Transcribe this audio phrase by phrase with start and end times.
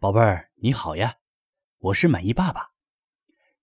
[0.00, 1.16] 宝贝儿，你好呀，
[1.78, 2.70] 我是满意爸爸。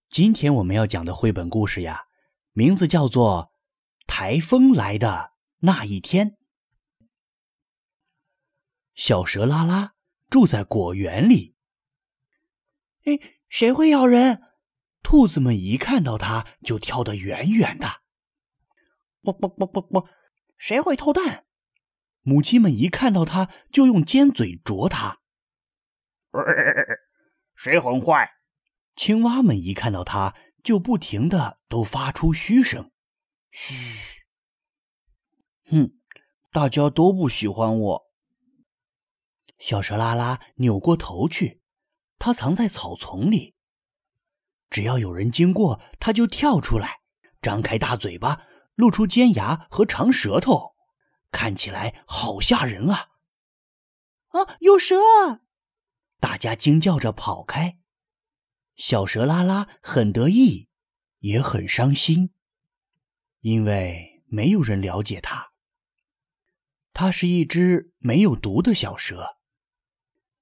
[0.09, 2.07] 今天我们要讲的绘本故事呀，
[2.51, 3.53] 名字叫做
[4.05, 6.31] 《台风来的那一天》。
[8.95, 9.93] 小蛇拉拉
[10.29, 11.55] 住在果园里。
[13.05, 13.17] 哎，
[13.47, 14.41] 谁会咬人？
[15.03, 17.87] 兔子们一看到它就跳得远远的。
[19.21, 20.09] 啵啵啵啵啵，
[20.57, 21.45] 谁会偷蛋？
[22.23, 25.21] 母鸡们一看到它就用尖嘴啄它。
[27.55, 28.29] 谁很坏？
[28.95, 32.91] 青蛙们一看到它，就不停的都发出嘘声。
[33.51, 34.23] 嘘！
[35.69, 35.91] 哼，
[36.51, 38.11] 大家都不喜欢我。
[39.59, 41.61] 小蛇拉拉扭过头去，
[42.19, 43.55] 它藏在草丛里。
[44.69, 46.99] 只要有人经过，它就跳出来，
[47.41, 48.41] 张开大嘴巴，
[48.75, 50.75] 露出尖牙和长舌头，
[51.31, 53.11] 看起来好吓人啊！
[54.29, 54.95] 啊，有蛇！
[56.19, 57.77] 大家惊叫着跑开，
[58.75, 60.67] 小蛇拉拉很得意，
[61.19, 62.31] 也很伤心，
[63.41, 65.51] 因为没有人了解它。
[66.93, 69.37] 它是一只没有毒的小蛇，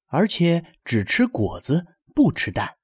[0.07, 2.77] 而且只吃果子，不吃蛋。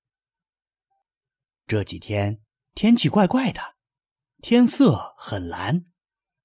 [1.68, 2.42] 这几天
[2.74, 3.76] 天气怪怪的，
[4.42, 5.86] 天色很蓝，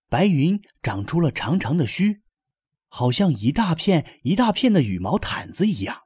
[0.08, 2.22] 白云长出了长长的须，
[2.88, 6.03] 好像一大片一大片的羽毛毯子一样。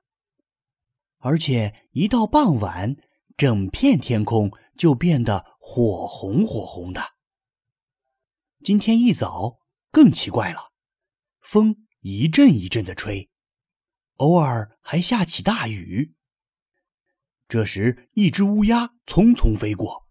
[1.18, 2.96] 而且一到傍晚，
[3.36, 7.02] 整片天空就变得火红火红的。
[8.62, 9.58] 今天一早
[9.90, 10.72] 更奇怪了，
[11.40, 13.30] 风一阵一阵的吹，
[14.16, 16.14] 偶尔还下起大雨。
[17.48, 20.06] 这时，一只乌鸦匆匆飞过，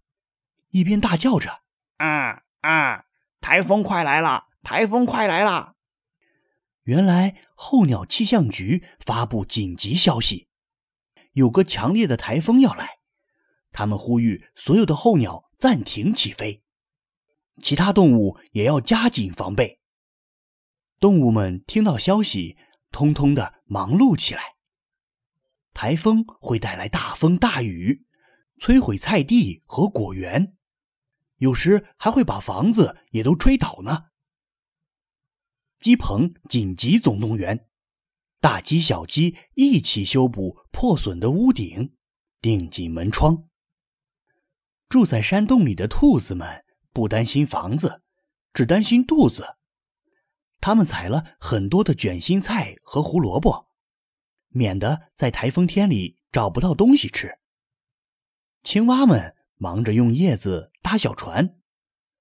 [0.70, 1.62] 一边大叫着
[1.98, 3.06] ：“啊啊！
[3.40, 4.46] 台风快来了！
[4.64, 5.76] 台风快来了！”
[6.84, 10.48] 原来，候鸟气象局发布紧急消息。
[11.38, 12.98] 有个强烈的台风要来，
[13.72, 16.64] 他们呼吁所有的候鸟暂停起飞，
[17.62, 19.80] 其他动物也要加紧防备。
[21.00, 22.58] 动物们听到消息，
[22.92, 24.56] 通通的忙碌起来。
[25.74, 28.08] 台风会带来大风大雨，
[28.60, 30.58] 摧毁菜地和果园，
[31.36, 34.06] 有时还会把房子也都吹倒呢。
[35.78, 37.70] 鸡棚紧急总动员。
[38.40, 41.96] 大鸡、小鸡一起修补破损的屋顶，
[42.40, 43.48] 钉紧门窗。
[44.90, 48.04] 住在山洞里的兔子们不担心房子，
[48.54, 49.58] 只担心肚子。
[50.62, 53.68] 他们采了很多的卷心菜和胡萝卜，
[54.50, 57.38] 免得在台风天里找不到东西吃。
[58.64, 61.58] 青蛙们忙着用叶子搭小船。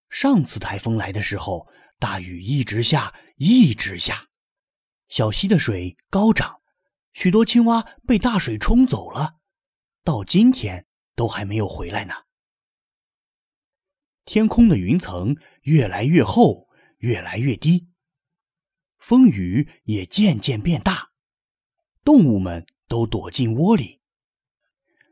[0.09, 1.69] 上次台风来的时候，
[1.99, 4.27] 大雨一直下，一直下。
[5.09, 6.61] 小溪的水高涨，
[7.13, 9.37] 许多青蛙被大水冲走了，
[10.03, 12.15] 到今天都还没有回来呢。
[14.25, 16.69] 天空的云层越来越厚，
[16.99, 17.89] 越来越低，
[18.99, 21.13] 风雨也渐渐变大，
[22.03, 24.01] 动物们都躲进窝里。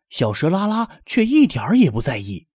[0.09, 2.49] 小蛇拉拉却一点儿也不在意，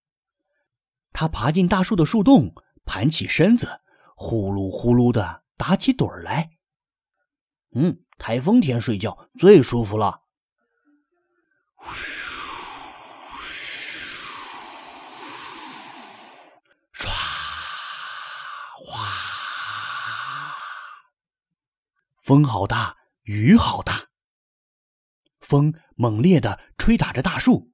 [1.13, 3.81] 它爬进大树的树洞，盘起身子，
[4.15, 6.58] 呼噜呼噜的打起盹儿来。
[7.75, 10.23] 嗯，台风天睡觉最舒服了。
[16.93, 17.07] 唰，
[18.75, 19.07] 哗，
[22.17, 24.09] 风好大，雨好大。
[25.39, 27.71] 风猛烈的吹打着大树，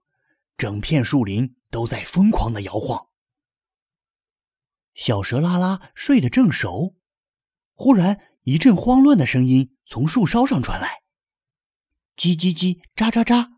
[0.57, 3.07] 整片树林都在疯狂的摇晃。
[4.93, 6.95] 小蛇拉拉睡得正熟，
[7.73, 9.75] 忽然一阵慌乱的声音。
[9.87, 11.03] 从树梢上传来，
[12.17, 13.51] 叽叽叽，喳喳喳。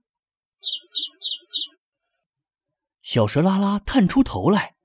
[3.02, 4.76] 小蛇拉拉探出头来，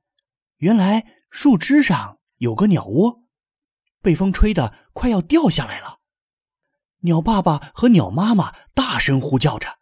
[0.58, 3.24] 原来树枝上有个鸟窝，
[4.00, 5.98] 被风吹得快要掉下来了。
[7.00, 9.80] 鸟爸爸和鸟妈妈大声呼叫着：“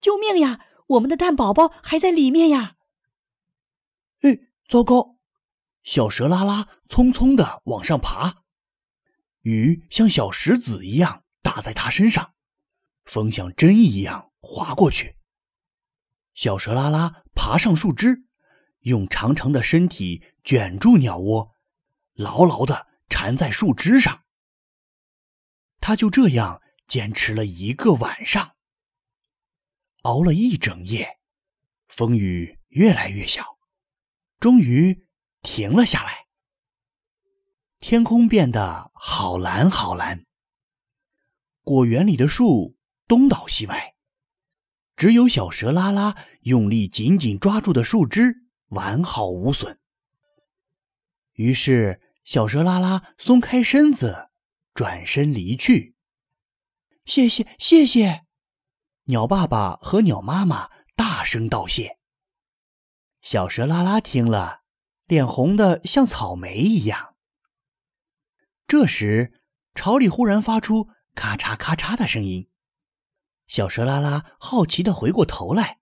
[0.00, 0.64] 救命呀！
[0.86, 2.76] 我们的蛋宝宝还在里面呀！”
[4.24, 5.18] 哎，糟糕！
[5.82, 8.44] 小蛇拉拉匆匆的往上爬。
[9.48, 12.34] 雨像小石子一样打在他身上，
[13.04, 15.16] 风像针一样划过去。
[16.34, 18.24] 小蛇拉拉爬上树枝，
[18.80, 21.54] 用长长的身体卷住鸟窝，
[22.12, 24.22] 牢牢的缠在树枝上。
[25.80, 28.54] 他就这样坚持了一个晚上，
[30.02, 31.18] 熬了一整夜，
[31.88, 33.58] 风雨越来越小，
[34.38, 35.08] 终于
[35.42, 36.27] 停了下来。
[37.80, 40.24] 天空变得好蓝好蓝，
[41.62, 42.76] 果园里的树
[43.06, 43.94] 东倒西歪，
[44.96, 48.34] 只有小蛇拉拉用力紧紧抓住的树枝
[48.70, 49.78] 完好无损。
[51.34, 54.28] 于是，小蛇拉拉松开身子，
[54.74, 55.94] 转身离去。
[57.06, 58.24] 谢谢，谢谢！
[59.04, 61.96] 鸟爸爸和鸟妈妈大声道谢。
[63.20, 64.62] 小蛇拉拉听了，
[65.06, 67.14] 脸红的像草莓一样。
[68.68, 69.32] 这时，
[69.74, 72.50] 巢里忽然发出咔嚓咔嚓的声音。
[73.46, 75.78] 小蛇拉拉好奇的回过头来，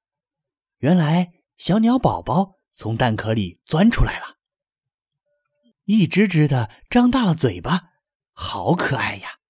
[0.78, 4.36] 原来小鸟宝宝从蛋壳里钻出来了，
[5.82, 7.90] 一只只的张大了嘴巴，
[8.30, 9.40] 好可爱呀！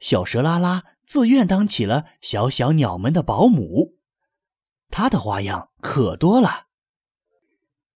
[0.00, 3.96] 小蛇拉拉自愿当起了小小鸟们的保姆，
[4.90, 6.66] 它的花样可多了。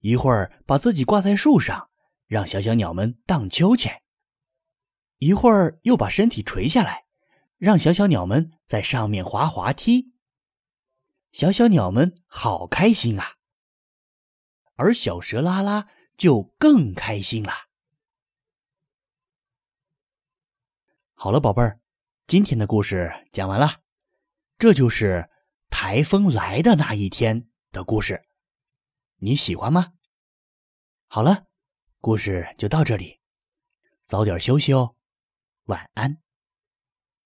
[0.01, 1.91] 一会儿把自己挂在树上，
[2.27, 4.01] 让小小鸟们荡秋千；
[5.19, 7.05] 一会儿又把身体垂下来。
[7.57, 10.13] 让小小鸟们在上面滑滑梯，
[11.33, 13.37] 小小鸟们好开心啊！
[14.75, 17.53] 而小蛇拉拉就更开心了。
[21.15, 21.81] 好了，宝贝儿，
[22.27, 23.81] 今天的故事讲完了，
[24.59, 25.31] 这就是
[25.71, 28.27] 台风来的那一天的故事，
[29.19, 29.95] 你喜欢吗？
[31.07, 31.47] 好了，
[32.05, 33.19] 故事就到这里，
[34.03, 34.95] 早点休息哦，
[35.65, 36.19] 晚安。